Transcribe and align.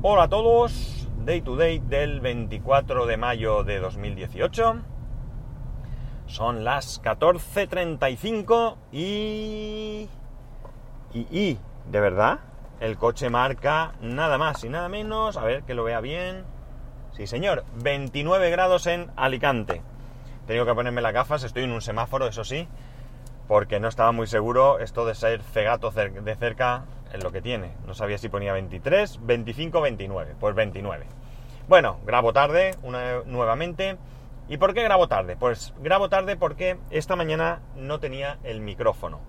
Hola 0.00 0.22
a 0.22 0.28
todos, 0.28 1.08
Day 1.24 1.40
to 1.40 1.56
Day 1.56 1.80
del 1.80 2.20
24 2.20 3.04
de 3.06 3.16
mayo 3.16 3.64
de 3.64 3.80
2018. 3.80 4.76
Son 6.26 6.62
las 6.62 7.02
14.35 7.02 8.76
y... 8.92 10.08
y... 11.12 11.18
y... 11.36 11.58
¿De 11.90 11.98
verdad? 12.00 12.38
El 12.78 12.96
coche 12.96 13.28
marca 13.28 13.94
nada 14.00 14.38
más 14.38 14.62
y 14.62 14.68
nada 14.68 14.88
menos, 14.88 15.36
a 15.36 15.42
ver 15.42 15.64
que 15.64 15.74
lo 15.74 15.82
vea 15.82 16.00
bien. 16.00 16.44
Sí 17.16 17.26
señor, 17.26 17.64
29 17.82 18.50
grados 18.50 18.86
en 18.86 19.10
Alicante. 19.16 19.82
Tengo 20.46 20.64
que 20.64 20.74
ponerme 20.74 21.02
las 21.02 21.12
gafas, 21.12 21.42
estoy 21.42 21.64
en 21.64 21.72
un 21.72 21.82
semáforo, 21.82 22.28
eso 22.28 22.44
sí, 22.44 22.68
porque 23.48 23.80
no 23.80 23.88
estaba 23.88 24.12
muy 24.12 24.28
seguro 24.28 24.78
esto 24.78 25.04
de 25.04 25.16
ser 25.16 25.42
cegato 25.42 25.90
de 25.90 26.36
cerca 26.36 26.84
en 27.12 27.20
lo 27.22 27.32
que 27.32 27.42
tiene. 27.42 27.72
No 27.86 27.94
sabía 27.94 28.18
si 28.18 28.28
ponía 28.28 28.52
23, 28.52 29.20
25, 29.22 29.80
29. 29.80 30.34
Pues 30.38 30.54
29. 30.54 31.06
Bueno, 31.68 31.98
grabo 32.06 32.32
tarde 32.32 32.74
una, 32.82 33.22
nuevamente. 33.26 33.96
¿Y 34.48 34.56
por 34.56 34.72
qué 34.72 34.82
grabo 34.82 35.08
tarde? 35.08 35.36
Pues 35.36 35.74
grabo 35.80 36.08
tarde 36.08 36.36
porque 36.36 36.78
esta 36.90 37.16
mañana 37.16 37.60
no 37.76 38.00
tenía 38.00 38.38
el 38.44 38.60
micrófono. 38.60 39.20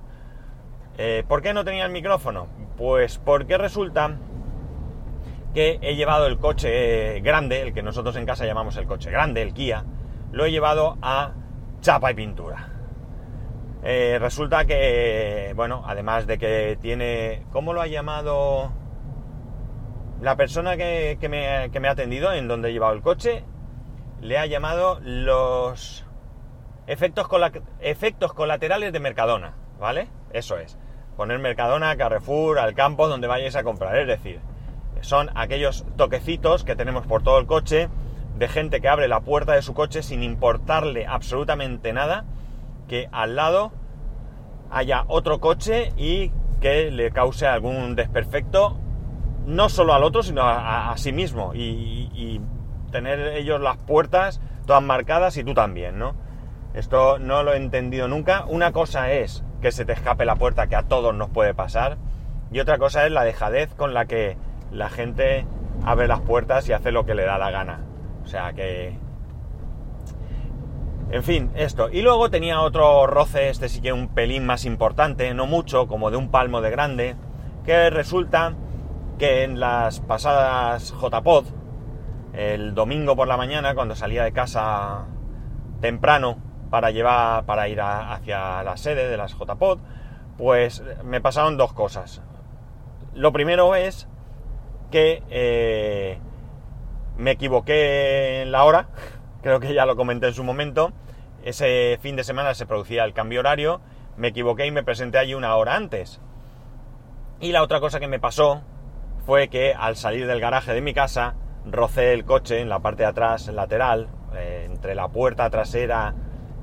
Eh, 0.98 1.24
¿Por 1.28 1.42
qué 1.42 1.54
no 1.54 1.66
tenía 1.66 1.86
el 1.86 1.92
micrófono? 1.92 2.48
Pues 2.78 3.18
porque 3.18 3.58
resulta 3.58 4.18
que 5.54 5.80
he 5.82 5.96
llevado 5.96 6.28
el 6.28 6.38
coche 6.38 7.20
grande, 7.22 7.62
el 7.62 7.74
que 7.74 7.82
nosotros 7.82 8.16
en 8.16 8.26
casa 8.26 8.46
llamamos 8.46 8.78
el 8.78 8.86
coche 8.86 9.12
grande, 9.12 9.42
el 9.42 9.54
Kia, 9.54 9.84
lo 10.32 10.46
he 10.46 10.52
llevado 10.52 10.98
a 11.02 11.32
chapa 11.82 12.12
y 12.12 12.14
pintura. 12.14 12.79
Eh, 13.84 14.18
resulta 14.20 14.66
que, 14.66 15.54
bueno, 15.56 15.84
además 15.86 16.28
de 16.28 16.38
que 16.38 16.78
tiene, 16.82 17.44
¿cómo 17.52 17.74
lo 17.74 17.82
ha 17.82 17.88
llamado 17.88 18.74
la 20.22 20.36
persona 20.36 20.76
que, 20.76 21.18
me, 21.30 21.48
ha 21.88 21.92
atendido 21.92 22.34
en 22.34 22.48
donde 22.48 22.70
he 22.70 22.74
llevado 22.74 22.94
el 22.94 23.02
coche? 23.02 23.44
Le 24.22 24.38
ha 24.38 24.46
llamado 24.46 25.00
los 25.02 26.06
efectos, 26.88 27.28
efectos 27.80 28.34
colaterales 28.34 28.92
de 28.92 29.00
Mercadona, 29.00 29.54
¿vale? 29.80 30.10
Eso 30.34 30.58
es. 30.58 30.78
Poner 31.16 31.40
Mercadona, 31.40 31.96
Carrefour, 31.96 32.60
al 32.60 32.74
campo 32.74 33.08
donde 33.08 33.28
vayáis 33.28 33.56
a 33.56 33.64
comprar. 33.64 33.98
Es 33.98 34.08
decir, 34.08 34.42
son 35.02 35.30
aquellos 35.36 35.86
toquecitos 35.96 36.66
que 36.66 36.76
tenemos 36.76 37.08
por 37.08 37.24
todo 37.24 37.40
el 37.40 37.46
coche 37.46 37.88
de 38.38 38.48
gente 38.50 38.82
que 38.82 38.90
abre 38.90 39.08
la 39.08 39.22
puerta 39.22 39.54
de 39.54 39.62
su 39.62 39.74
coche 39.74 40.04
sin 40.04 40.22
importarle 40.22 41.06
absolutamente 41.08 41.94
nada 41.94 42.26
que 42.90 43.08
al 43.14 43.38
lado 43.38 43.72
haya 44.70 45.06
otro 45.08 45.40
coche 45.40 45.94
y 45.96 46.32
que 46.60 46.92
le 46.92 47.12
cause 47.12 47.48
algún 47.48 47.96
desperfecto, 47.96 48.78
no 49.46 49.70
solo 49.70 49.94
al 49.94 50.04
otro, 50.04 50.24
sino 50.24 50.42
a, 50.44 50.94
sí 50.98 51.14
mismo. 51.14 51.54
Y, 51.56 52.42
tener 52.92 53.20
ellos 53.38 53.62
las 53.62 53.78
puertas 53.78 54.42
todas 54.66 54.82
marcadas 54.82 55.38
y 55.38 55.44
tú 55.44 55.54
también, 55.54 56.00
¿no? 56.00 56.16
Esto 56.74 57.20
no 57.20 57.44
lo 57.44 57.54
he 57.54 57.58
entendido 57.58 58.08
nunca. 58.08 58.46
Una 58.48 58.72
cosa 58.72 59.12
es 59.12 59.44
que 59.62 59.72
se 59.72 59.86
te 59.86 59.94
escape 59.94 60.26
la 60.26 60.36
puerta, 60.36 60.66
que 60.66 60.76
a 60.76 60.84
todos 60.84 61.14
nos 61.14 61.30
puede 61.30 61.54
pasar. 61.54 61.98
Y 62.52 62.60
otra 62.60 62.80
cosa 62.80 63.06
es 63.06 63.12
la 63.12 63.24
dejadez 63.24 63.72
con 63.76 63.94
la 63.94 64.06
que 64.06 64.38
la 64.72 64.90
gente 64.90 65.46
abre 65.86 66.08
las 66.08 66.22
puertas 66.22 66.68
y 66.68 66.74
hace 66.74 66.92
lo 66.92 67.06
que 67.06 67.14
le 67.14 67.26
da 67.26 67.38
la 67.38 67.52
gana. 67.52 67.82
O 68.24 68.28
sea 68.28 68.54
que 68.54 68.98
en 71.12 71.24
fin, 71.24 71.52
esto. 71.56 71.90
Y 71.90 72.02
luego 72.02 72.30
tenía 72.30 72.62
otro 72.62 73.08
roce, 73.08 73.50
este 73.50 73.70
sí 73.70 73.82
que 73.82 73.94
un 73.94 74.10
pelín 74.10 74.46
más 74.46 74.66
importante, 74.66 75.34
no 75.34 75.48
mucho, 75.48 75.88
como 75.88 76.12
de 76.12 76.18
un 76.18 76.30
palmo 76.30 76.62
de 76.62 76.70
grande, 76.70 77.16
que 77.66 77.90
resulta 77.90 78.54
que 79.18 79.44
en 79.44 79.60
las 79.60 80.00
pasadas 80.00 80.94
JPod, 80.94 81.46
el 82.34 82.74
domingo 82.74 83.16
por 83.16 83.28
la 83.28 83.38
mañana, 83.38 83.76
cuando 83.76 83.96
salía 83.96 84.24
de 84.24 84.32
casa 84.32 85.06
temprano 85.82 86.38
para 86.70 86.92
llevar, 86.92 87.46
para 87.46 87.68
ir 87.68 87.82
hacia 87.82 88.64
la 88.64 88.78
sede 88.78 89.10
de 89.10 89.18
las 89.18 89.34
JPod, 89.34 89.80
pues 90.38 90.84
me 91.04 91.22
pasaron 91.22 91.58
dos 91.58 91.74
cosas. 91.74 92.22
Lo 93.14 93.34
primero 93.34 93.76
es 93.76 94.08
que 94.92 95.24
eh, 95.30 96.18
me 97.18 97.32
equivoqué 97.32 98.42
en 98.42 98.52
la 98.52 98.64
hora, 98.64 98.88
creo 99.42 99.60
que 99.60 99.74
ya 99.74 99.86
lo 99.86 99.96
comenté 99.96 100.28
en 100.28 100.34
su 100.34 100.44
momento, 100.44 100.94
ese 101.44 101.98
fin 102.02 102.16
de 102.16 102.24
semana 102.24 102.54
se 102.54 102.66
producía 102.66 103.04
el 103.04 103.14
cambio 103.14 103.40
horario, 103.40 103.82
me 104.18 104.30
equivoqué 104.30 104.66
y 104.66 104.72
me 104.72 104.84
presenté 104.84 105.18
allí 105.18 105.34
una 105.34 105.56
hora 105.56 105.76
antes. 105.76 106.22
Y 107.40 107.52
la 107.52 107.64
otra 107.64 107.80
cosa 107.80 108.00
que 108.00 108.08
me 108.08 108.20
pasó 108.20 108.62
fue 109.26 109.48
que 109.48 109.74
al 109.74 109.96
salir 109.96 110.28
del 110.28 110.42
garaje 110.42 110.74
de 110.74 110.82
mi 110.82 110.94
casa, 110.94 111.36
rocé 111.66 112.14
el 112.14 112.26
coche 112.26 112.60
en 112.60 112.70
la 112.70 112.80
parte 112.80 113.04
de 113.04 113.10
atrás 113.10 113.48
lateral, 113.48 114.10
eh, 114.36 114.66
entre 114.70 114.96
la 114.96 115.08
puerta 115.08 115.50
trasera 115.50 116.16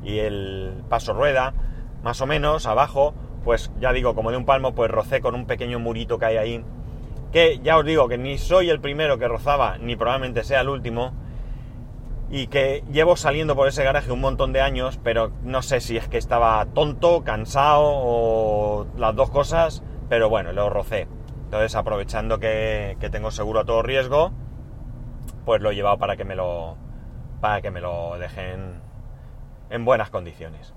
y 0.04 0.18
el 0.18 0.82
paso 0.88 1.12
rueda, 1.12 1.54
más 2.02 2.20
o 2.20 2.26
menos 2.26 2.66
abajo, 2.66 3.14
pues 3.44 3.70
ya 3.80 3.92
digo, 3.92 4.14
como 4.14 4.30
de 4.30 4.36
un 4.36 4.44
palmo, 4.44 4.74
pues 4.74 4.90
rocé 4.90 5.20
con 5.20 5.34
un 5.34 5.46
pequeño 5.46 5.78
murito 5.78 6.18
que 6.18 6.26
hay 6.26 6.36
ahí, 6.36 6.64
que 7.32 7.58
ya 7.60 7.78
os 7.78 7.84
digo 7.84 8.08
que 8.08 8.18
ni 8.18 8.38
soy 8.38 8.70
el 8.70 8.80
primero 8.80 9.18
que 9.18 9.28
rozaba, 9.28 9.78
ni 9.78 9.96
probablemente 9.96 10.44
sea 10.44 10.60
el 10.60 10.68
último, 10.68 11.14
y 12.30 12.48
que 12.48 12.82
llevo 12.90 13.16
saliendo 13.16 13.54
por 13.54 13.68
ese 13.68 13.84
garaje 13.84 14.10
un 14.10 14.20
montón 14.20 14.52
de 14.52 14.60
años, 14.60 14.98
pero 15.02 15.30
no 15.42 15.62
sé 15.62 15.80
si 15.80 15.96
es 15.96 16.08
que 16.08 16.18
estaba 16.18 16.64
tonto, 16.66 17.22
cansado 17.22 17.84
o 17.84 18.86
las 18.96 19.14
dos 19.14 19.30
cosas, 19.30 19.82
pero 20.08 20.28
bueno, 20.28 20.52
lo 20.52 20.68
rocé. 20.68 21.08
Entonces, 21.44 21.76
aprovechando 21.76 22.40
que, 22.40 22.96
tengo 23.12 23.30
seguro 23.30 23.60
a 23.60 23.64
todo 23.64 23.82
riesgo, 23.82 24.32
pues 25.44 25.60
lo 25.60 25.70
he 25.70 25.74
llevado 25.76 25.98
para 25.98 26.16
que 26.16 26.24
me 26.24 26.34
lo, 26.34 26.76
para 27.40 27.62
que 27.62 27.70
me 27.70 27.80
lo 27.80 28.18
dejen 28.18 28.80
en 29.70 29.84
buenas 29.84 30.10
condiciones. 30.10 30.74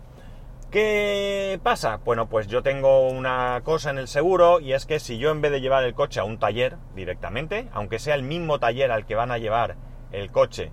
¿Qué 0.69 1.59
pasa? 1.63 1.99
Bueno, 2.05 2.29
pues 2.29 2.45
yo 2.45 2.61
tengo 2.61 3.09
una 3.09 3.61
cosa 3.63 3.89
en 3.89 3.97
el 3.97 4.07
seguro 4.07 4.59
y 4.59 4.73
es 4.73 4.85
que 4.85 4.99
si 4.99 5.17
yo 5.17 5.31
en 5.31 5.41
vez 5.41 5.51
de 5.51 5.61
llevar 5.61 5.83
el 5.83 5.95
coche 5.95 6.19
a 6.19 6.23
un 6.23 6.37
taller 6.37 6.77
directamente, 6.93 7.67
aunque 7.73 7.97
sea 7.97 8.13
el 8.13 8.21
mismo 8.21 8.59
taller 8.59 8.91
al 8.91 9.07
que 9.07 9.15
van 9.15 9.31
a 9.31 9.39
llevar 9.39 9.77
el 10.11 10.29
coche 10.29 10.71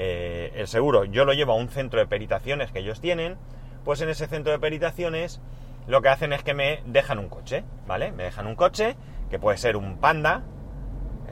eh, 0.00 0.52
el 0.54 0.68
seguro. 0.68 1.04
Yo 1.06 1.24
lo 1.24 1.32
llevo 1.32 1.54
a 1.54 1.56
un 1.56 1.68
centro 1.68 1.98
de 1.98 2.06
peritaciones 2.06 2.70
que 2.70 2.78
ellos 2.78 3.00
tienen, 3.00 3.36
pues 3.84 4.00
en 4.00 4.08
ese 4.08 4.28
centro 4.28 4.52
de 4.52 4.60
peritaciones 4.60 5.40
lo 5.88 6.02
que 6.02 6.08
hacen 6.08 6.32
es 6.32 6.44
que 6.44 6.54
me 6.54 6.82
dejan 6.86 7.18
un 7.18 7.28
coche, 7.28 7.64
¿vale? 7.84 8.12
Me 8.12 8.22
dejan 8.22 8.46
un 8.46 8.54
coche 8.54 8.94
que 9.28 9.40
puede 9.40 9.58
ser 9.58 9.76
un 9.76 9.96
Panda, 9.96 10.44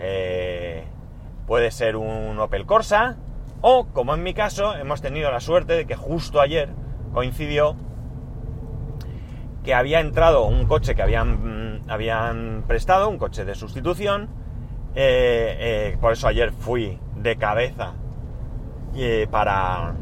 eh, 0.00 0.82
puede 1.46 1.70
ser 1.70 1.94
un 1.94 2.40
Opel 2.40 2.66
Corsa, 2.66 3.18
o 3.60 3.86
como 3.86 4.14
en 4.14 4.24
mi 4.24 4.34
caso 4.34 4.74
hemos 4.74 5.00
tenido 5.00 5.30
la 5.30 5.38
suerte 5.38 5.74
de 5.74 5.86
que 5.86 5.94
justo 5.94 6.40
ayer 6.40 6.70
coincidió 7.14 7.76
que 9.62 9.74
había 9.74 10.00
entrado 10.00 10.44
un 10.44 10.66
coche 10.66 10.96
que 10.96 11.02
habían, 11.02 11.82
mm, 11.84 11.88
habían 11.88 12.64
prestado, 12.66 13.08
un 13.08 13.18
coche 13.18 13.44
de 13.44 13.54
sustitución, 13.54 14.28
eh, 14.96 15.96
por 16.00 16.14
eso 16.14 16.26
ayer 16.26 16.50
fui 16.50 16.98
de 17.14 17.36
cabeza 17.36 17.94
para, 19.30 19.94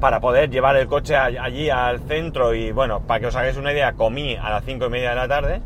para 0.00 0.20
poder 0.20 0.50
llevar 0.50 0.76
el 0.76 0.86
coche 0.86 1.16
allí 1.16 1.70
al 1.70 2.00
centro 2.00 2.54
y 2.54 2.72
bueno, 2.72 3.00
para 3.00 3.20
que 3.20 3.26
os 3.26 3.36
hagáis 3.36 3.56
una 3.56 3.72
idea, 3.72 3.92
comí 3.92 4.36
a 4.36 4.50
las 4.50 4.64
5 4.64 4.86
y 4.86 4.90
media 4.90 5.10
de 5.10 5.16
la 5.16 5.28
tarde 5.28 5.62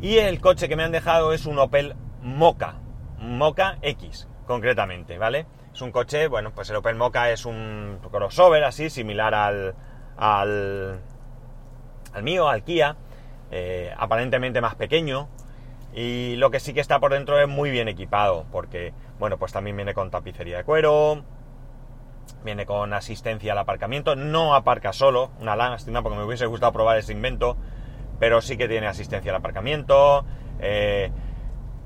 y 0.00 0.18
el 0.18 0.40
coche 0.40 0.68
que 0.68 0.76
me 0.76 0.84
han 0.84 0.92
dejado 0.92 1.32
es 1.32 1.46
un 1.46 1.58
Opel 1.58 1.94
Mocha, 2.22 2.74
Mocha 3.18 3.78
X 3.82 4.28
concretamente, 4.46 5.18
¿vale? 5.18 5.46
Es 5.72 5.80
un 5.80 5.90
coche, 5.90 6.28
bueno, 6.28 6.52
pues 6.54 6.68
el 6.70 6.76
Opel 6.76 6.94
Mocha 6.94 7.30
es 7.30 7.46
un 7.46 7.98
crossover 8.10 8.64
así, 8.64 8.90
similar 8.90 9.34
al, 9.34 9.74
al, 10.16 11.00
al 12.12 12.22
mío, 12.22 12.48
al 12.48 12.62
Kia, 12.62 12.96
eh, 13.50 13.92
aparentemente 13.96 14.60
más 14.60 14.74
pequeño, 14.74 15.28
y 15.94 16.34
lo 16.36 16.50
que 16.50 16.58
sí 16.58 16.74
que 16.74 16.80
está 16.80 16.98
por 16.98 17.12
dentro 17.12 17.38
es 17.38 17.48
muy 17.48 17.70
bien 17.70 17.86
equipado, 17.86 18.46
porque, 18.50 18.92
bueno, 19.20 19.38
pues 19.38 19.52
también 19.52 19.76
viene 19.76 19.94
con 19.94 20.10
tapicería 20.10 20.56
de 20.58 20.64
cuero, 20.64 21.22
viene 22.44 22.66
con 22.66 22.92
asistencia 22.92 23.52
al 23.52 23.58
aparcamiento, 23.58 24.16
no 24.16 24.54
aparca 24.54 24.92
solo, 24.92 25.30
una 25.40 25.54
lástima 25.54 26.02
porque 26.02 26.18
me 26.18 26.24
hubiese 26.24 26.46
gustado 26.46 26.72
probar 26.72 26.98
ese 26.98 27.12
invento, 27.12 27.56
pero 28.18 28.40
sí 28.40 28.56
que 28.56 28.66
tiene 28.66 28.88
asistencia 28.88 29.30
al 29.30 29.36
aparcamiento, 29.36 30.26
eh, 30.58 31.12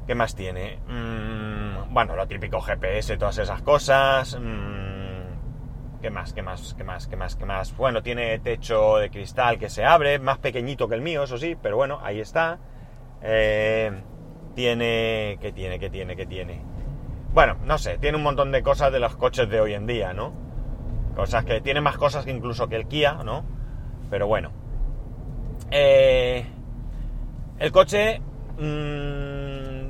¿qué 0.07 0.15
más 0.15 0.35
tiene? 0.35 0.79
Mm, 0.89 1.93
bueno, 1.93 2.17
lo 2.17 2.27
típico 2.27 2.63
GPS, 2.63 3.19
todas 3.19 3.37
esas 3.37 3.61
cosas, 3.61 4.39
mm, 4.41 6.01
¿qué 6.01 6.09
más? 6.09 6.33
¿Qué 6.33 6.41
más? 6.41 6.75
¿Qué 6.75 6.85
más? 6.85 7.07
¿Qué 7.07 7.17
más? 7.17 7.37
¿Qué 7.37 7.45
más? 7.45 7.77
Bueno, 7.77 8.03
tiene 8.03 8.39
techo 8.39 8.97
de 8.97 9.11
cristal 9.11 9.59
que 9.59 9.69
se 9.69 9.85
abre, 9.85 10.19
más 10.19 10.39
pequeñito 10.39 10.89
que 10.89 10.95
el 10.95 11.03
mío, 11.03 11.25
eso 11.25 11.37
sí, 11.37 11.59
pero 11.61 11.77
bueno, 11.77 12.01
ahí 12.03 12.21
está. 12.21 12.59
Eh, 13.23 13.91
tiene, 14.55 15.39
que 15.41 15.53
tiene, 15.53 15.79
que 15.79 15.91
tiene, 15.91 16.17
que 16.17 16.27
tiene. 16.27 16.63
Bueno, 17.33 17.57
no 17.65 17.79
sé, 17.79 17.99
tiene 17.99 18.17
un 18.17 18.23
montón 18.23 18.51
de 18.53 18.63
cosas 18.63 18.93
de 18.93 19.01
los 19.01 19.17
coches 19.17 19.49
de 19.49 19.61
hoy 19.61 19.75
en 19.75 19.87
día, 19.87 20.13
¿no? 20.13 20.33
Cosas 21.15 21.45
que 21.45 21.61
tiene 21.61 21.81
más 21.81 21.97
cosas 21.97 22.25
que 22.25 22.31
incluso 22.31 22.69
que 22.69 22.77
el 22.77 22.87
Kia, 22.87 23.23
¿no? 23.25 23.45
Pero 24.11 24.27
bueno. 24.27 24.51
Eh, 25.71 26.47
el 27.59 27.73
coche, 27.73 28.21
mm, 28.59 29.89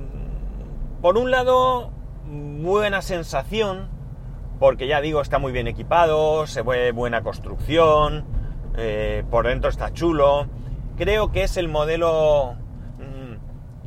por 1.01 1.17
un 1.17 1.31
lado, 1.31 1.91
buena 2.27 3.03
sensación, 3.03 3.89
porque 4.59 4.89
ya 4.89 5.01
digo, 5.01 5.21
está 5.21 5.39
muy 5.39 5.53
bien 5.53 5.69
equipado, 5.69 6.47
se 6.47 6.63
ve 6.63 6.93
buena 6.93 7.23
construcción, 7.23 8.25
eh, 8.77 9.25
por 9.31 9.47
dentro 9.47 9.71
está 9.71 9.93
chulo. 9.93 10.47
Creo 10.97 11.31
que 11.31 11.45
es 11.45 11.57
el 11.57 11.69
modelo, 11.69 12.57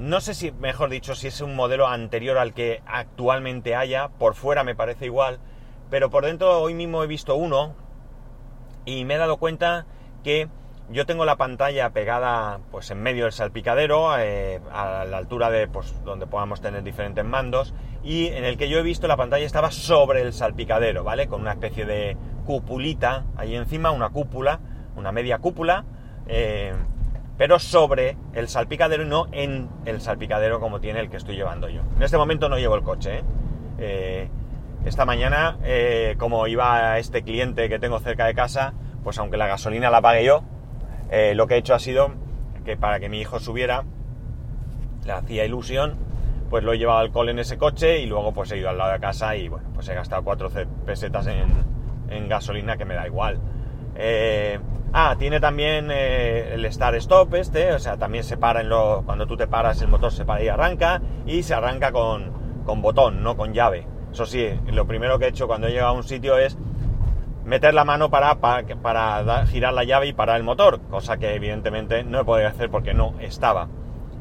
no 0.01 0.19
sé 0.19 0.33
si, 0.33 0.51
mejor 0.51 0.89
dicho, 0.89 1.13
si 1.13 1.27
es 1.27 1.41
un 1.41 1.55
modelo 1.55 1.87
anterior 1.87 2.39
al 2.39 2.55
que 2.55 2.81
actualmente 2.87 3.75
haya, 3.75 4.09
por 4.09 4.33
fuera 4.33 4.63
me 4.63 4.73
parece 4.73 5.05
igual, 5.05 5.37
pero 5.91 6.09
por 6.09 6.25
dentro 6.25 6.59
hoy 6.59 6.73
mismo 6.73 7.03
he 7.03 7.07
visto 7.07 7.35
uno 7.35 7.75
y 8.83 9.05
me 9.05 9.13
he 9.13 9.17
dado 9.19 9.37
cuenta 9.37 9.85
que 10.23 10.49
yo 10.89 11.05
tengo 11.05 11.23
la 11.23 11.35
pantalla 11.35 11.91
pegada 11.91 12.61
pues 12.71 12.89
en 12.89 12.99
medio 13.03 13.25
del 13.25 13.31
salpicadero, 13.31 14.17
eh, 14.17 14.59
a 14.71 15.05
la 15.05 15.17
altura 15.17 15.51
de 15.51 15.67
pues, 15.67 16.03
donde 16.03 16.25
podamos 16.25 16.61
tener 16.61 16.81
diferentes 16.81 17.23
mandos, 17.23 17.75
y 18.03 18.29
en 18.29 18.43
el 18.43 18.57
que 18.57 18.69
yo 18.69 18.79
he 18.79 18.83
visto 18.83 19.07
la 19.07 19.17
pantalla 19.17 19.45
estaba 19.45 19.69
sobre 19.69 20.23
el 20.23 20.33
salpicadero, 20.33 21.03
¿vale? 21.03 21.27
Con 21.27 21.41
una 21.41 21.51
especie 21.51 21.85
de 21.85 22.17
cupulita 22.47 23.25
ahí 23.37 23.55
encima, 23.55 23.91
una 23.91 24.09
cúpula, 24.09 24.59
una 24.95 25.11
media 25.11 25.37
cúpula, 25.37 25.85
eh, 26.25 26.73
pero 27.41 27.57
sobre 27.57 28.17
el 28.33 28.47
salpicadero 28.49 29.01
y 29.01 29.07
no 29.07 29.25
en 29.31 29.67
el 29.85 29.99
salpicadero 29.99 30.59
como 30.59 30.79
tiene 30.79 30.99
el 30.99 31.09
que 31.09 31.17
estoy 31.17 31.35
llevando 31.35 31.69
yo. 31.69 31.81
En 31.97 32.03
este 32.03 32.15
momento 32.15 32.49
no 32.49 32.59
llevo 32.59 32.75
el 32.75 32.83
coche, 32.83 33.23
¿eh? 33.79 34.29
esta 34.85 35.05
mañana, 35.05 35.57
como 36.19 36.45
iba 36.45 36.99
este 36.99 37.23
cliente 37.23 37.67
que 37.67 37.79
tengo 37.79 37.97
cerca 37.97 38.27
de 38.27 38.35
casa, 38.35 38.75
pues 39.03 39.17
aunque 39.17 39.37
la 39.37 39.47
gasolina 39.47 39.89
la 39.89 40.03
pague 40.03 40.23
yo, 40.23 40.43
eh, 41.09 41.33
lo 41.33 41.47
que 41.47 41.55
he 41.55 41.57
hecho 41.57 41.73
ha 41.73 41.79
sido 41.79 42.11
que 42.63 42.77
para 42.77 42.99
que 42.99 43.09
mi 43.09 43.21
hijo 43.21 43.39
subiera, 43.39 43.85
le 45.03 45.11
hacía 45.11 45.43
ilusión, 45.43 45.95
pues 46.51 46.63
lo 46.63 46.73
he 46.73 46.77
llevado 46.77 46.99
al 46.99 47.29
en 47.29 47.39
ese 47.39 47.57
coche 47.57 48.01
y 48.01 48.05
luego 48.05 48.33
pues 48.33 48.51
he 48.51 48.59
ido 48.59 48.69
al 48.69 48.77
lado 48.77 48.93
de 48.93 48.99
casa 48.99 49.35
y 49.35 49.47
bueno, 49.47 49.67
pues 49.73 49.89
he 49.89 49.95
gastado 49.95 50.23
4 50.23 50.47
pesetas 50.85 51.25
en, 51.25 52.29
gasolina 52.29 52.77
que 52.77 52.85
me 52.85 52.93
da 52.93 53.07
igual. 53.07 53.39
Eh, 53.95 54.59
ah, 54.93 55.15
tiene 55.17 55.39
también 55.39 55.89
eh, 55.91 56.53
el 56.53 56.71
start 56.71 56.95
stop 56.97 57.35
este, 57.35 57.73
o 57.73 57.79
sea, 57.79 57.97
también 57.97 58.23
se 58.23 58.37
para 58.37 58.61
en 58.61 58.69
cuando 59.05 59.25
tú 59.27 59.37
te 59.37 59.47
paras 59.47 59.81
el 59.81 59.87
motor 59.87 60.11
se 60.11 60.25
para 60.25 60.43
y 60.43 60.47
arranca 60.47 61.01
y 61.25 61.43
se 61.43 61.53
arranca 61.53 61.91
con, 61.91 62.31
con 62.65 62.81
botón, 62.81 63.23
no 63.23 63.35
con 63.37 63.53
llave. 63.53 63.87
Eso 64.11 64.25
sí, 64.25 64.49
lo 64.67 64.85
primero 64.85 65.17
que 65.19 65.25
he 65.25 65.29
hecho 65.29 65.47
cuando 65.47 65.67
he 65.67 65.71
llegado 65.71 65.89
a 65.91 65.93
un 65.93 66.03
sitio 66.03 66.37
es 66.37 66.57
meter 67.45 67.73
la 67.73 67.85
mano 67.85 68.09
para, 68.09 68.35
para, 68.35 69.45
girar 69.47 69.73
la 69.73 69.83
llave 69.83 70.07
y 70.07 70.13
parar 70.13 70.37
el 70.37 70.43
motor, 70.43 70.81
cosa 70.89 71.17
que 71.17 71.33
evidentemente 71.33 72.03
no 72.03 72.21
he 72.21 72.25
podido 72.25 72.47
hacer 72.47 72.69
porque 72.69 72.93
no 72.93 73.15
estaba. 73.19 73.69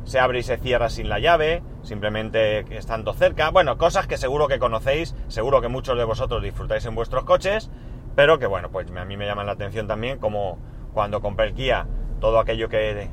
Se 0.05 0.19
abre 0.19 0.39
y 0.39 0.43
se 0.43 0.57
cierra 0.57 0.89
sin 0.89 1.09
la 1.09 1.19
llave, 1.19 1.63
simplemente 1.83 2.61
estando 2.77 3.13
cerca. 3.13 3.51
Bueno, 3.51 3.77
cosas 3.77 4.07
que 4.07 4.17
seguro 4.17 4.49
que 4.49 4.59
conocéis, 4.59 5.15
seguro 5.29 5.61
que 5.61 5.69
muchos 5.69 5.99
de 5.99 6.05
vosotros 6.05 6.43
disfrutáis 6.43 6.87
en 6.87 6.95
vuestros 6.95 7.25
coches, 7.25 7.71
pero 8.15 8.39
que 8.39 8.47
bueno, 8.47 8.71
pues 8.71 8.91
a 8.91 9.05
mí 9.05 9.17
me 9.17 9.27
llaman 9.27 9.47
la 9.47 9.53
atención 9.53 9.87
también 9.87 10.19
como 10.19 10.59
cuando 10.93 11.21
compré 11.21 11.47
el 11.47 11.55
Kia, 11.55 11.87
todo 12.21 12.39
aquello 12.39 12.69
que, 12.69 13.09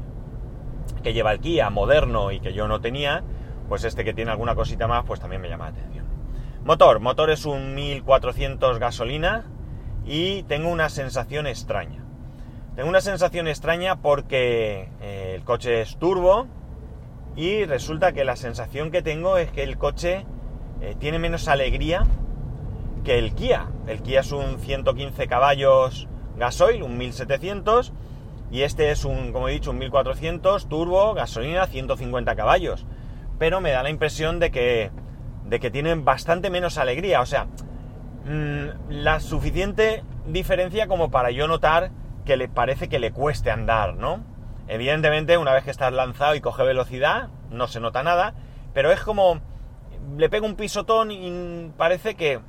que 1.03 1.13
lleva 1.13 1.31
el 1.31 1.39
Kia 1.39 1.69
moderno 1.69 2.31
y 2.31 2.39
que 2.39 2.53
yo 2.53 2.67
no 2.67 2.81
tenía, 2.81 3.23
pues 3.69 3.83
este 3.83 4.03
que 4.03 4.13
tiene 4.13 4.31
alguna 4.31 4.55
cosita 4.55 4.87
más, 4.87 5.05
pues 5.05 5.19
también 5.19 5.41
me 5.41 5.49
llama 5.49 5.65
la 5.65 5.71
atención. 5.71 6.05
Motor, 6.63 6.99
motor 6.99 7.29
es 7.29 7.45
un 7.45 7.75
1400 7.75 8.79
gasolina, 8.79 9.45
y 10.07 10.43
tengo 10.43 10.69
una 10.69 10.89
sensación 10.89 11.47
extraña. 11.47 12.03
Tengo 12.75 12.89
una 12.89 13.01
sensación 13.01 13.47
extraña 13.47 14.01
porque 14.01 14.89
eh, 15.01 15.33
el 15.35 15.43
coche 15.43 15.81
es 15.81 15.97
turbo 15.97 16.47
y 17.35 17.65
resulta 17.65 18.13
que 18.13 18.23
la 18.23 18.35
sensación 18.35 18.89
que 18.89 19.01
tengo 19.01 19.37
es 19.37 19.51
que 19.51 19.63
el 19.63 19.77
coche 19.77 20.25
eh, 20.81 20.95
tiene 20.97 21.19
menos 21.19 21.47
alegría 21.47 22.03
que 23.07 23.17
el 23.17 23.33
Kia. 23.33 23.67
El 23.87 24.03
Kia 24.03 24.19
es 24.19 24.31
un 24.31 24.59
115 24.59 25.27
caballos 25.27 26.07
gasoil, 26.37 26.83
un 26.83 26.97
1700 26.97 27.91
y 28.51 28.61
este 28.61 28.91
es 28.91 29.03
un, 29.05 29.31
como 29.31 29.49
he 29.49 29.53
dicho, 29.53 29.71
un 29.71 29.79
1400 29.79 30.69
turbo, 30.69 31.15
gasolina, 31.15 31.65
150 31.65 32.35
caballos. 32.35 32.85
Pero 33.39 33.61
me 33.61 33.71
da 33.71 33.81
la 33.81 33.89
impresión 33.89 34.39
de 34.39 34.51
que, 34.51 34.91
de 35.45 35.59
que 35.59 35.71
tienen 35.71 36.05
bastante 36.05 36.49
menos 36.49 36.77
alegría. 36.77 37.21
O 37.21 37.25
sea, 37.25 37.47
Mm, 38.27 38.89
la 38.89 39.21
suficiente 39.21 40.03
diferencia 40.25 40.87
como 40.87 41.09
para 41.09 41.31
yo 41.31 41.47
notar 41.47 41.91
que 42.25 42.35
le 42.35 42.49
parece 42.49 42.89
que 42.89 42.99
le 42.99 43.13
cueste 43.13 43.51
andar, 43.51 43.95
¿no? 43.95 44.21
Evidentemente, 44.67 45.37
una 45.37 45.53
vez 45.53 45.63
que 45.63 45.71
estás 45.71 45.93
lanzado 45.93 46.35
y 46.35 46.41
coge 46.41 46.63
velocidad, 46.63 47.29
no 47.51 47.69
se 47.69 47.79
nota 47.79 48.03
nada, 48.03 48.33
pero 48.73 48.91
es 48.91 48.99
como 48.99 49.39
le 50.17 50.29
pega 50.29 50.45
un 50.45 50.55
pisotón 50.55 51.11
y 51.11 51.71
parece 51.77 52.15
que 52.15 52.41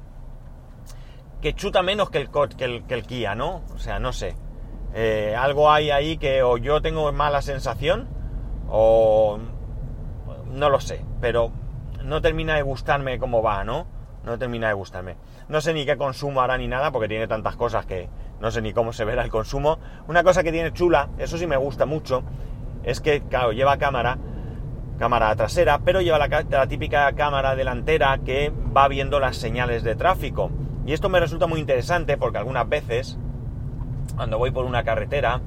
que 1.40 1.55
chuta 1.55 1.82
menos 1.82 2.11
que 2.11 2.19
el, 2.19 2.31
que 2.31 2.64
el, 2.64 2.85
que 2.85 2.94
el 2.94 3.02
Kia, 3.05 3.35
¿no? 3.35 3.62
O 3.75 3.79
sea, 3.79 3.99
no 3.99 4.12
sé. 4.12 4.37
Eh, 4.94 5.37
algo 5.38 5.70
hay 5.70 5.90
ahí 5.90 6.17
que 6.17 6.43
o 6.43 6.56
yo 6.56 6.81
tengo 6.81 7.12
mala 7.12 7.43
sensación 7.43 8.08
o 8.69 9.38
no 10.50 10.70
lo 10.70 10.81
sé, 10.81 11.05
pero 11.20 11.52
no 12.02 12.20
termina 12.20 12.56
de 12.56 12.62
gustarme 12.62 13.19
cómo 13.19 13.43
va, 13.43 13.64
¿no? 13.64 13.87
No 14.25 14.38
termina 14.38 14.69
de 14.69 14.75
gustarme. 14.75 15.17
No 15.49 15.61
sé 15.61 15.73
ni 15.73 15.87
qué 15.87 15.96
consumo 15.96 16.40
hará 16.40 16.58
ni 16.58 16.69
nada, 16.69 16.90
porque 16.90 17.08
tiene 17.08 17.29
tantas 17.29 17.56
cosas 17.56 17.87
que 17.87 18.08
no 18.40 18.50
sé 18.50 18.61
ni 18.62 18.73
cómo 18.73 18.93
se 18.93 19.05
verá 19.05 19.23
el 19.23 19.31
consumo. 19.31 19.79
Una 20.06 20.23
cosa 20.23 20.43
que 20.43 20.52
tiene 20.52 20.73
chula, 20.73 21.08
eso 21.19 21.38
sí 21.38 21.46
me 21.46 21.56
gusta 21.56 21.87
mucho, 21.87 22.23
es 22.82 23.00
que, 23.00 23.23
claro, 23.23 23.52
lleva 23.52 23.79
cámara, 23.79 24.19
cámara 24.99 25.35
trasera, 25.37 25.81
pero 25.85 26.00
lleva 26.00 26.19
la, 26.19 26.67
típica 26.67 27.12
cámara 27.12 27.55
delantera 27.55 28.19
que 28.19 28.52
va 28.76 28.88
viendo 28.88 29.20
las 29.20 29.37
señales 29.37 29.82
de 29.82 29.94
tráfico. 29.94 30.50
Y 30.88 30.94
esto 30.94 31.11
me 31.11 31.20
resulta 31.20 31.46
muy 31.46 31.61
interesante 31.61 32.17
porque 32.17 32.38
algunas 32.38 32.67
veces, 32.67 33.19
cuando 34.17 34.38
voy 34.38 34.52
por 34.52 34.64
una 34.64 34.85
carretera, 34.85 35.43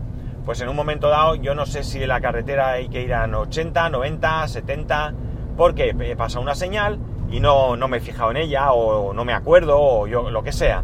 pues 0.45 0.61
en 0.61 0.69
un 0.69 0.75
momento 0.75 1.09
dado 1.09 1.33
yo 1.33 1.55
no 1.55 1.65
sé 1.65 1.83
si 1.83 2.05
la 2.05 2.21
carretera 2.21 2.73
hay 2.73 2.89
que 2.89 3.01
ir 3.01 3.11
a 3.11 3.25
80, 3.25 3.89
90, 3.89 4.47
70, 4.47 5.13
porque 5.57 5.95
pasa 6.15 6.39
una 6.39 6.53
señal 6.53 6.99
y 7.31 7.39
no, 7.39 7.75
me 7.75 7.97
he 7.97 7.99
fijado 8.01 8.29
en 8.29 8.38
ella 8.38 8.71
o 8.71 9.13
no 9.13 9.25
me 9.25 9.33
acuerdo 9.33 9.81
o 9.81 10.05
yo, 10.05 10.29
lo 10.29 10.43
que 10.43 10.51
sea. 10.51 10.83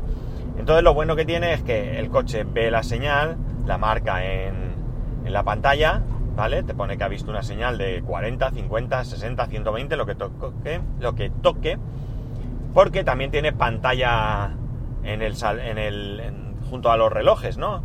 Entonces 0.57 0.83
lo 0.83 0.95
bueno 0.95 1.15
que 1.15 1.25
tiene 1.25 1.53
es 1.53 1.61
que 1.61 1.99
el 1.99 2.09
coche 2.09 2.43
ve 2.43 2.71
la 2.71 2.81
señal, 2.81 3.37
la 3.67 3.77
marca 3.77 4.25
en, 4.25 4.73
en 5.23 5.33
la 5.33 5.43
pantalla, 5.43 6.01
¿vale? 6.35 6.63
Te 6.63 6.73
pone 6.73 6.97
que 6.97 7.03
ha 7.03 7.09
visto 7.09 7.29
una 7.29 7.43
señal 7.43 7.77
de 7.77 8.01
40, 8.01 8.49
50, 8.49 9.05
60, 9.05 9.45
120, 9.45 9.95
lo 9.95 10.07
que 10.07 10.15
toque, 10.15 10.81
lo 10.99 11.13
que 11.13 11.29
toque 11.29 11.77
porque 12.77 13.03
también 13.03 13.31
tiene 13.31 13.53
pantalla 13.53 14.51
en 15.03 15.23
el, 15.23 15.33
junto 16.69 16.91
a 16.91 16.97
los 16.97 17.11
relojes, 17.11 17.57
¿no? 17.57 17.83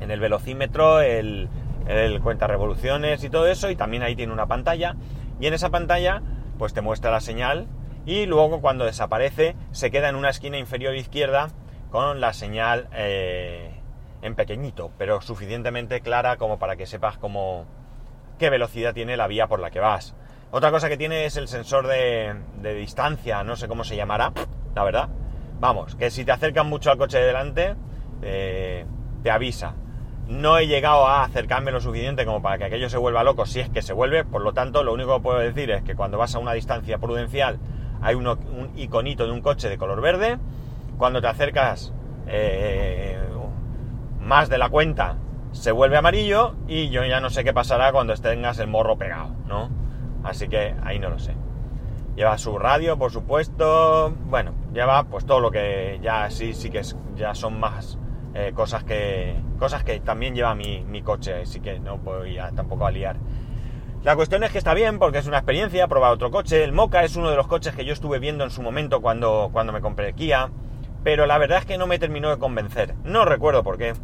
En 0.00 0.10
el 0.10 0.18
velocímetro, 0.18 1.00
el, 1.00 1.48
el 1.86 2.20
cuenta 2.20 2.48
revoluciones 2.48 3.22
y 3.22 3.30
todo 3.30 3.46
eso, 3.46 3.70
y 3.70 3.76
también 3.76 4.02
ahí 4.02 4.16
tiene 4.16 4.32
una 4.32 4.48
pantalla, 4.48 4.96
y 5.38 5.46
en 5.46 5.54
esa 5.54 5.70
pantalla 5.70 6.22
pues 6.58 6.74
te 6.74 6.80
muestra 6.80 7.12
la 7.12 7.20
señal 7.20 7.68
y 8.04 8.26
luego 8.26 8.60
cuando 8.60 8.84
desaparece 8.84 9.54
se 9.70 9.92
queda 9.92 10.08
en 10.08 10.16
una 10.16 10.30
esquina 10.30 10.58
inferior 10.58 10.96
izquierda 10.96 11.50
con 11.92 12.20
la 12.20 12.32
señal 12.32 12.88
eh, 12.94 13.80
en 14.22 14.34
pequeñito, 14.34 14.90
pero 14.98 15.20
suficientemente 15.20 16.00
clara 16.00 16.36
como 16.36 16.58
para 16.58 16.74
que 16.74 16.86
sepas 16.86 17.16
cómo, 17.16 17.64
qué 18.40 18.50
velocidad 18.50 18.92
tiene 18.92 19.16
la 19.16 19.28
vía 19.28 19.46
por 19.46 19.60
la 19.60 19.70
que 19.70 19.78
vas. 19.78 20.16
Otra 20.50 20.70
cosa 20.70 20.88
que 20.88 20.96
tiene 20.96 21.26
es 21.26 21.36
el 21.36 21.48
sensor 21.48 21.86
de, 21.86 22.34
distancia, 22.74 23.44
no 23.44 23.56
sé 23.56 23.68
cómo 23.68 23.84
se 23.84 23.96
llamará, 23.96 24.32
la 24.74 24.84
verdad. 24.84 25.08
Vamos, 25.60 25.96
que 25.96 26.10
si 26.10 26.24
te 26.24 26.32
acercan 26.32 26.68
mucho 26.68 26.90
al 26.90 26.98
coche 26.98 27.18
de 27.18 27.26
delante, 27.26 27.74
eh, 28.22 28.86
te 29.22 29.30
avisa 29.30 29.74
no 30.28 30.58
he 30.58 30.66
llegado 30.66 31.06
a 31.06 31.24
acercarme 31.24 31.72
lo 31.72 31.80
suficiente 31.80 32.26
como 32.26 32.42
para 32.42 32.58
que 32.58 32.64
aquello 32.64 32.90
se 32.90 32.98
vuelva 32.98 33.24
loco, 33.24 33.46
si 33.46 33.60
es 33.60 33.70
que 33.70 33.80
se 33.80 33.94
vuelve, 33.94 34.24
por 34.24 34.42
lo 34.42 34.52
tanto 34.52 34.84
lo 34.84 34.92
único 34.92 35.16
que 35.16 35.22
puedo 35.22 35.38
decir 35.38 35.70
es 35.70 35.82
que 35.82 35.94
cuando 35.94 36.18
vas 36.18 36.34
a 36.34 36.38
una 36.38 36.52
distancia 36.52 36.98
prudencial 36.98 37.58
hay 38.02 38.14
un 38.14 38.36
iconito 38.76 39.24
de 39.26 39.32
un 39.32 39.40
coche 39.40 39.70
de 39.70 39.78
color 39.78 40.02
verde, 40.02 40.38
cuando 40.98 41.22
te 41.22 41.28
acercas 41.28 41.94
eh, 42.26 43.18
más 44.20 44.50
de 44.50 44.58
la 44.58 44.68
cuenta 44.68 45.16
se 45.52 45.72
vuelve 45.72 45.96
amarillo 45.96 46.56
y 46.68 46.90
yo 46.90 47.04
ya 47.04 47.20
no 47.20 47.30
sé 47.30 47.42
qué 47.42 47.54
pasará 47.54 47.90
cuando 47.90 48.14
tengas 48.14 48.58
el 48.58 48.66
morro 48.66 48.98
pegado, 48.98 49.34
¿no? 49.46 49.70
Así 50.28 50.46
que 50.46 50.74
ahí 50.84 50.98
no 50.98 51.08
lo 51.08 51.18
sé. 51.18 51.34
Lleva 52.14 52.36
su 52.36 52.58
radio, 52.58 52.98
por 52.98 53.10
supuesto, 53.10 54.12
bueno, 54.26 54.52
lleva 54.74 55.04
pues 55.04 55.24
todo 55.24 55.40
lo 55.40 55.50
que 55.50 55.98
ya 56.02 56.30
sí, 56.30 56.52
sí 56.52 56.68
que 56.68 56.82
ya 57.16 57.34
son 57.34 57.58
más 57.58 57.98
eh, 58.34 58.52
cosas, 58.54 58.84
que, 58.84 59.36
cosas 59.58 59.84
que 59.84 60.00
también 60.00 60.34
lleva 60.34 60.54
mi, 60.54 61.02
coche, 61.02 61.42
así 61.42 61.60
que 61.60 61.80
no 61.80 61.98
ir 62.26 62.42
tampoco 62.54 62.86
a 62.86 62.90
liar. 62.90 63.16
La 64.02 64.16
cuestión 64.16 64.44
es 64.44 64.50
que 64.50 64.58
está 64.58 64.74
bien 64.74 64.98
porque 64.98 65.18
es 65.18 65.26
una 65.26 65.38
experiencia, 65.38 65.88
probar 65.88 66.12
otro 66.12 66.30
coche. 66.30 66.62
El 66.62 66.72
Mocha 66.72 67.04
es 67.04 67.16
uno 67.16 67.30
de 67.30 67.36
los 67.36 67.46
coches 67.46 67.74
que 67.74 67.84
yo 67.84 67.92
estuve 67.92 68.18
viendo 68.18 68.44
en 68.44 68.50
su 68.50 68.62
momento 68.62 69.00
cuando, 69.00 69.48
cuando 69.52 69.72
me 69.72 69.80
compré 69.80 70.08
el 70.08 70.14
Kia, 70.14 70.50
pero 71.04 71.24
la 71.26 71.38
verdad 71.38 71.58
es 71.58 71.64
que 71.64 71.78
no 71.78 71.86
me 71.86 71.98
terminó 71.98 72.28
de 72.28 72.38
convencer. 72.38 72.94
No 73.02 73.24
recuerdo 73.24 73.62
por 73.62 73.78
qué. 73.78 73.94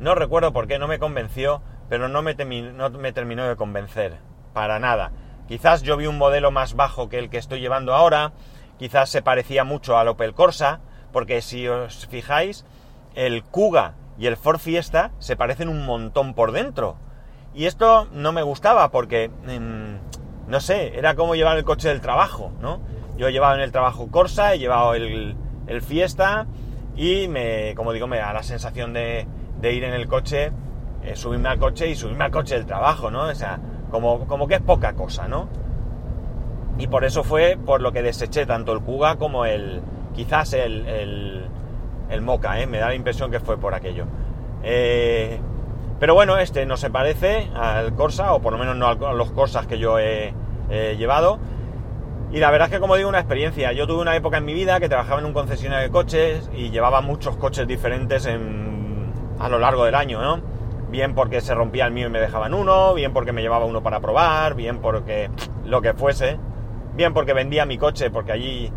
No 0.00 0.14
recuerdo 0.14 0.52
por 0.52 0.66
qué, 0.66 0.78
no 0.78 0.86
me 0.86 0.98
convenció, 0.98 1.62
pero 1.88 2.08
no 2.08 2.20
me 2.20 2.34
terminó 2.34 3.48
de 3.48 3.56
convencer. 3.56 4.27
Para 4.52 4.78
nada. 4.78 5.12
Quizás 5.48 5.82
yo 5.82 5.96
vi 5.96 6.06
un 6.06 6.18
modelo 6.18 6.50
más 6.50 6.74
bajo 6.74 7.08
que 7.08 7.18
el 7.18 7.30
que 7.30 7.38
estoy 7.38 7.60
llevando 7.60 7.94
ahora, 7.94 8.32
quizás 8.78 9.08
se 9.08 9.22
parecía 9.22 9.64
mucho 9.64 9.96
al 9.96 10.08
Opel 10.08 10.34
Corsa, 10.34 10.80
porque 11.12 11.40
si 11.40 11.66
os 11.66 12.06
fijáis, 12.06 12.64
el 13.14 13.42
Kuga 13.42 13.94
y 14.18 14.26
el 14.26 14.36
Ford 14.36 14.58
Fiesta 14.58 15.12
se 15.18 15.36
parecen 15.36 15.68
un 15.68 15.86
montón 15.86 16.34
por 16.34 16.52
dentro. 16.52 16.96
Y 17.54 17.66
esto 17.66 18.08
no 18.12 18.32
me 18.32 18.42
gustaba 18.42 18.90
porque, 18.90 19.30
em, 19.46 19.98
no 20.46 20.60
sé, 20.60 20.98
era 20.98 21.14
como 21.14 21.34
llevar 21.34 21.56
el 21.56 21.64
coche 21.64 21.88
del 21.88 22.00
trabajo, 22.00 22.52
¿no? 22.60 22.80
Yo 23.16 23.28
he 23.28 23.32
llevado 23.32 23.54
en 23.54 23.62
el 23.62 23.72
trabajo 23.72 24.10
Corsa, 24.10 24.54
he 24.54 24.58
llevado 24.58 24.94
el, 24.94 25.36
Fiesta 25.82 26.46
y 26.96 27.28
me, 27.28 27.74
como 27.74 27.92
digo, 27.92 28.06
me 28.06 28.18
da 28.18 28.32
la 28.32 28.42
sensación 28.42 28.92
de, 28.92 29.26
ir 29.62 29.84
en 29.84 29.92
el 29.92 30.08
coche, 30.08 30.50
eh, 31.02 31.14
subirme 31.14 31.48
al 31.48 31.58
coche 31.58 31.88
y 31.88 31.94
subirme 31.94 32.24
al 32.24 32.30
coche 32.30 32.54
del 32.54 32.64
trabajo, 32.64 33.10
¿no? 33.10 33.24
O 33.24 33.34
sea, 33.34 33.58
como, 33.90 34.26
como 34.26 34.46
que 34.48 34.54
es 34.56 34.60
poca 34.60 34.92
cosa, 34.94 35.28
¿no? 35.28 35.48
Y 36.78 36.86
por 36.86 37.04
eso 37.04 37.24
fue 37.24 37.58
por 37.64 37.80
lo 37.80 37.92
que 37.92 38.02
deseché 38.02 38.46
tanto 38.46 38.72
el 38.72 38.80
Kuga 38.80 39.16
como 39.16 39.44
el, 39.44 39.82
quizás 40.14 40.52
el, 40.52 40.86
el, 40.86 41.46
el 42.10 42.22
Moca, 42.22 42.60
¿eh? 42.60 42.66
me 42.66 42.78
da 42.78 42.88
la 42.88 42.94
impresión 42.94 43.30
que 43.30 43.40
fue 43.40 43.58
por 43.58 43.74
aquello. 43.74 44.06
Eh, 44.62 45.40
pero 45.98 46.14
bueno, 46.14 46.38
este 46.38 46.66
no 46.66 46.76
se 46.76 46.90
parece 46.90 47.50
al 47.54 47.94
Corsa, 47.94 48.32
o 48.32 48.40
por 48.40 48.52
lo 48.52 48.58
menos 48.58 48.76
no 48.76 48.86
a 48.86 49.12
los 49.12 49.32
Corsas 49.32 49.66
que 49.66 49.78
yo 49.78 49.98
he, 49.98 50.32
llevado. 50.96 51.38
Y 52.30 52.38
la 52.38 52.50
verdad 52.50 52.68
es 52.68 52.74
que, 52.74 52.80
como 52.80 52.94
digo, 52.96 53.08
una 53.08 53.20
experiencia. 53.20 53.72
Yo 53.72 53.86
tuve 53.86 54.02
una 54.02 54.14
época 54.14 54.36
en 54.36 54.44
mi 54.44 54.52
vida 54.52 54.78
que 54.80 54.88
trabajaba 54.88 55.20
en 55.20 55.26
un 55.26 55.32
concesionario 55.32 55.84
de 55.84 55.90
coches 55.90 56.50
y 56.54 56.70
llevaba 56.70 57.00
muchos 57.00 57.36
coches 57.36 57.66
diferentes 57.66 58.28
a 59.38 59.48
lo 59.48 59.58
largo 59.58 59.84
del 59.84 59.94
año, 59.94 60.20
¿no? 60.20 60.57
Bien 60.90 61.14
porque 61.14 61.40
se 61.40 61.54
rompía 61.54 61.86
el 61.86 61.92
mío 61.92 62.06
y 62.06 62.10
me 62.10 62.20
dejaban 62.20 62.54
uno, 62.54 62.94
bien 62.94 63.12
porque 63.12 63.32
me 63.32 63.42
llevaba 63.42 63.66
uno 63.66 63.82
para 63.82 64.00
probar, 64.00 64.54
bien 64.54 64.78
porque 64.78 65.30
lo 65.64 65.82
que 65.82 65.92
fuese, 65.92 66.38
bien 66.94 67.12
porque 67.12 67.34
vendía 67.34 67.66
mi 67.66 67.76
coche, 67.76 68.10
porque 68.10 68.32
allí 68.32 68.72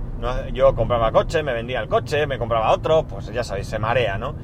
yo 0.54 0.76
compraba 0.76 1.12
coche, 1.12 1.42
me 1.42 1.54
vendía 1.54 1.80
el 1.80 1.88
coche, 1.88 2.28
me 2.28 2.38
compraba 2.38 2.72
otro, 2.72 3.08
pues 3.08 3.32
ya 3.32 3.44
sabéis, 3.44 3.68
se 3.68 3.80
marea, 3.80 4.18
¿no? 4.18 4.36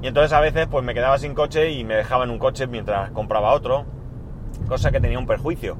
Y 0.00 0.06
entonces 0.06 0.32
a 0.32 0.40
veces 0.40 0.66
pues 0.68 0.84
me 0.84 0.94
quedaba 0.94 1.18
sin 1.18 1.34
coche 1.34 1.70
y 1.70 1.84
me 1.84 1.94
dejaban 1.94 2.30
un 2.30 2.38
coche 2.38 2.66
mientras 2.66 3.10
compraba 3.10 3.52
otro, 3.52 3.84
cosa 4.68 4.90
que 4.90 5.00
tenía 5.00 5.18
un 5.18 5.26
perjuicio. 5.26 5.76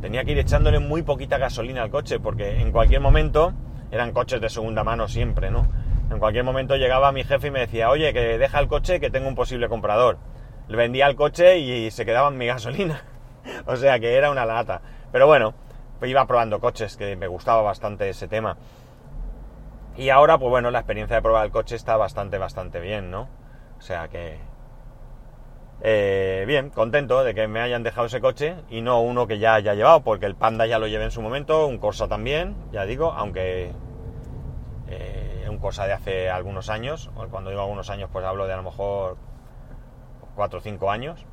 Tenía 0.00 0.24
que 0.24 0.32
ir 0.32 0.38
echándole 0.38 0.78
muy 0.78 1.02
poquita 1.02 1.38
gasolina 1.38 1.82
al 1.82 1.90
coche 1.90 2.20
porque 2.20 2.60
en 2.60 2.72
cualquier 2.72 3.00
momento 3.00 3.52
eran 3.90 4.12
coches 4.12 4.40
de 4.40 4.48
segunda 4.48 4.84
mano 4.84 5.08
siempre, 5.08 5.50
¿no? 5.50 5.66
En 6.10 6.18
cualquier 6.18 6.44
momento 6.44 6.76
llegaba 6.76 7.12
mi 7.12 7.24
jefe 7.24 7.48
y 7.48 7.50
me 7.50 7.60
decía, 7.60 7.90
oye, 7.90 8.12
que 8.12 8.38
deja 8.38 8.60
el 8.60 8.68
coche 8.68 9.00
que 9.00 9.10
tengo 9.10 9.28
un 9.28 9.34
posible 9.34 9.68
comprador. 9.68 10.18
Vendía 10.68 11.06
el 11.06 11.16
coche 11.16 11.58
y 11.58 11.90
se 11.90 12.04
quedaba 12.04 12.28
en 12.28 12.38
mi 12.38 12.46
gasolina. 12.46 13.02
o 13.66 13.76
sea 13.76 13.98
que 13.98 14.14
era 14.14 14.30
una 14.30 14.46
lata. 14.46 14.80
Pero 15.12 15.26
bueno, 15.26 15.54
iba 16.02 16.26
probando 16.26 16.60
coches, 16.60 16.96
que 16.96 17.16
me 17.16 17.26
gustaba 17.26 17.62
bastante 17.62 18.08
ese 18.08 18.28
tema. 18.28 18.56
Y 19.96 20.10
ahora, 20.10 20.38
pues 20.38 20.50
bueno, 20.50 20.70
la 20.70 20.80
experiencia 20.80 21.16
de 21.16 21.22
probar 21.22 21.46
el 21.46 21.52
coche 21.52 21.76
está 21.76 21.96
bastante, 21.96 22.38
bastante 22.38 22.80
bien, 22.80 23.10
¿no? 23.10 23.28
O 23.78 23.80
sea 23.80 24.08
que... 24.08 24.38
Eh, 25.82 26.44
bien, 26.46 26.70
contento 26.70 27.24
de 27.24 27.34
que 27.34 27.46
me 27.46 27.60
hayan 27.60 27.82
dejado 27.82 28.06
ese 28.06 28.20
coche 28.20 28.56
y 28.70 28.80
no 28.80 29.00
uno 29.02 29.26
que 29.26 29.38
ya 29.38 29.54
haya 29.54 29.74
llevado, 29.74 30.02
porque 30.02 30.26
el 30.26 30.34
Panda 30.34 30.66
ya 30.66 30.78
lo 30.78 30.86
llevé 30.86 31.04
en 31.04 31.10
su 31.10 31.20
momento, 31.20 31.66
un 31.66 31.78
Corsa 31.78 32.08
también, 32.08 32.56
ya 32.72 32.86
digo, 32.86 33.12
aunque 33.12 33.72
eh, 34.88 35.46
un 35.48 35.58
Corsa 35.58 35.86
de 35.86 35.92
hace 35.92 36.30
algunos 36.30 36.70
años, 36.70 37.10
cuando 37.30 37.50
digo 37.50 37.62
algunos 37.62 37.90
años, 37.90 38.08
pues 38.12 38.24
hablo 38.24 38.46
de 38.46 38.54
a 38.54 38.56
lo 38.56 38.62
mejor 38.62 39.18
4 40.34 40.58
o 40.58 40.62
5 40.62 40.90
años, 40.90 41.26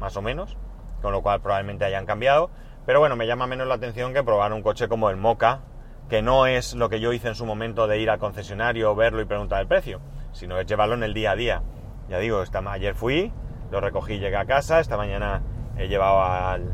más 0.00 0.16
o 0.16 0.22
menos, 0.22 0.56
con 1.02 1.12
lo 1.12 1.22
cual 1.22 1.40
probablemente 1.40 1.84
hayan 1.84 2.06
cambiado. 2.06 2.50
Pero 2.86 3.00
bueno, 3.00 3.16
me 3.16 3.26
llama 3.26 3.46
menos 3.46 3.66
la 3.66 3.74
atención 3.74 4.14
que 4.14 4.22
probar 4.22 4.52
un 4.52 4.62
coche 4.62 4.88
como 4.88 5.10
el 5.10 5.16
Moca, 5.16 5.60
que 6.08 6.22
no 6.22 6.46
es 6.46 6.74
lo 6.74 6.88
que 6.88 7.00
yo 7.00 7.12
hice 7.12 7.28
en 7.28 7.34
su 7.34 7.44
momento 7.44 7.86
de 7.86 8.00
ir 8.00 8.10
al 8.10 8.18
concesionario, 8.18 8.94
verlo 8.94 9.20
y 9.20 9.26
preguntar 9.26 9.60
el 9.60 9.66
precio, 9.66 10.00
sino 10.32 10.58
es 10.58 10.66
llevarlo 10.66 10.94
en 10.94 11.02
el 11.02 11.14
día 11.14 11.32
a 11.32 11.36
día. 11.36 11.62
Ya 12.08 12.18
digo, 12.18 12.42
esta, 12.42 12.60
ayer 12.70 12.94
fui, 12.94 13.32
lo 13.70 13.80
recogí, 13.80 14.18
llegué 14.18 14.36
a 14.36 14.46
casa, 14.46 14.80
esta 14.80 14.96
mañana 14.96 15.42
he 15.76 15.88
llevado 15.88 16.22
al, 16.22 16.72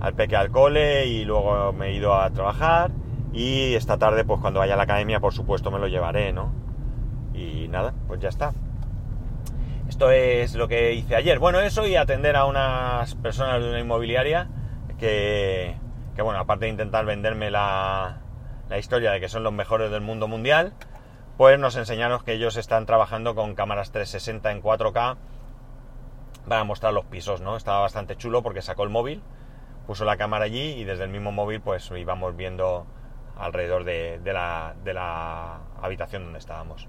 al 0.00 0.14
peque 0.14 0.36
al 0.36 0.50
cole 0.50 1.06
y 1.06 1.24
luego 1.24 1.72
me 1.72 1.88
he 1.88 1.94
ido 1.94 2.14
a 2.14 2.30
trabajar 2.30 2.90
y 3.32 3.74
esta 3.74 3.98
tarde 3.98 4.24
pues 4.24 4.40
cuando 4.40 4.60
vaya 4.60 4.74
a 4.74 4.76
la 4.76 4.82
academia 4.84 5.20
por 5.20 5.32
supuesto 5.32 5.70
me 5.70 5.78
lo 5.78 5.88
llevaré, 5.88 6.32
¿no? 6.32 6.52
Y 7.34 7.68
nada, 7.68 7.94
pues 8.06 8.20
ya 8.20 8.28
está. 8.28 8.52
Esto 9.98 10.12
es 10.12 10.54
lo 10.54 10.68
que 10.68 10.92
hice 10.92 11.16
ayer. 11.16 11.40
Bueno, 11.40 11.58
eso 11.58 11.84
y 11.84 11.96
atender 11.96 12.36
a 12.36 12.44
unas 12.44 13.16
personas 13.16 13.60
de 13.60 13.68
una 13.68 13.80
inmobiliaria 13.80 14.46
que, 14.96 15.74
bueno, 16.16 16.38
aparte 16.38 16.66
de 16.66 16.70
intentar 16.70 17.04
venderme 17.04 17.50
la, 17.50 18.18
la 18.68 18.78
historia 18.78 19.10
de 19.10 19.18
que 19.18 19.28
son 19.28 19.42
los 19.42 19.52
mejores 19.52 19.90
del 19.90 20.00
mundo 20.00 20.28
mundial, 20.28 20.72
pues 21.36 21.58
nos 21.58 21.74
enseñaron 21.74 22.20
que 22.20 22.34
ellos 22.34 22.56
están 22.56 22.86
trabajando 22.86 23.34
con 23.34 23.56
cámaras 23.56 23.90
360 23.90 24.52
en 24.52 24.62
4K 24.62 25.16
para 26.46 26.62
mostrar 26.62 26.92
los 26.92 27.06
pisos, 27.06 27.40
¿no? 27.40 27.56
Estaba 27.56 27.80
bastante 27.80 28.14
chulo 28.14 28.40
porque 28.44 28.62
sacó 28.62 28.84
el 28.84 28.90
móvil, 28.90 29.20
puso 29.88 30.04
la 30.04 30.16
cámara 30.16 30.44
allí 30.44 30.74
y 30.74 30.84
desde 30.84 31.02
el 31.02 31.10
mismo 31.10 31.32
móvil 31.32 31.60
pues 31.60 31.90
íbamos 31.90 32.36
viendo 32.36 32.86
alrededor 33.36 33.82
de, 33.82 34.20
de, 34.20 34.32
la, 34.32 34.76
de 34.84 34.94
la 34.94 35.58
habitación 35.82 36.22
donde 36.22 36.38
estábamos. 36.38 36.86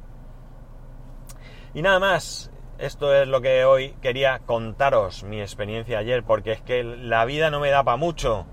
Y 1.73 1.81
nada 1.81 1.99
más, 1.99 2.51
esto 2.79 3.13
es 3.13 3.27
lo 3.27 3.41
que 3.41 3.65
hoy 3.65 3.95
quería 4.01 4.39
contaros, 4.39 5.23
mi 5.23 5.41
experiencia 5.41 5.99
ayer, 5.99 6.23
porque 6.23 6.53
es 6.53 6.61
que 6.61 6.83
la 6.83 7.25
vida 7.25 7.51
no 7.51 7.59
me 7.59 7.69
da 7.69 7.83
para 7.83 7.97
mucho. 7.97 8.45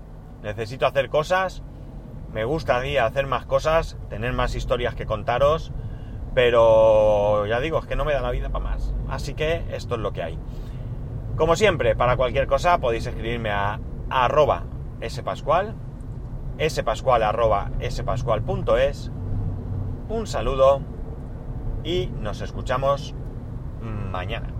Necesito 0.43 0.85
hacer 0.85 1.09
cosas, 1.09 1.63
me 2.33 2.43
gustaría 2.43 3.05
hacer 3.05 3.25
más 3.25 3.45
cosas, 3.45 3.97
tener 4.09 4.33
más 4.33 4.53
historias 4.53 4.95
que 4.95 5.05
contaros, 5.05 5.71
pero 6.35 7.45
ya 7.45 7.61
digo, 7.61 7.79
es 7.79 7.85
que 7.85 7.95
no 7.95 8.03
me 8.03 8.13
da 8.13 8.21
la 8.21 8.31
vida 8.31 8.49
para 8.49 8.65
más. 8.65 8.93
Así 9.07 9.33
que 9.33 9.63
esto 9.71 9.95
es 9.95 10.01
lo 10.01 10.11
que 10.11 10.23
hay. 10.23 10.37
Como 11.37 11.55
siempre, 11.55 11.95
para 11.95 12.17
cualquier 12.17 12.47
cosa 12.47 12.77
podéis 12.79 13.05
escribirme 13.07 13.51
a 13.51 13.79
arroba 14.09 14.63
spascual, 15.07 15.73
spascual 16.67 17.23
arroba 17.23 17.71
spascual.es. 17.81 19.11
Un 20.09 20.27
saludo 20.27 20.81
y 21.83 22.07
nos 22.19 22.41
escuchamos 22.41 23.15
mañana. 24.11 24.56